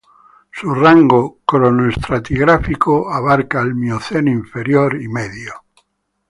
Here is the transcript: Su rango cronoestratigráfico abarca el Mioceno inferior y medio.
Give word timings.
Su 0.49 0.73
rango 0.73 1.41
cronoestratigráfico 1.45 3.13
abarca 3.13 3.61
el 3.61 3.75
Mioceno 3.75 4.31
inferior 4.31 4.99
y 4.99 5.07
medio. 5.07 5.53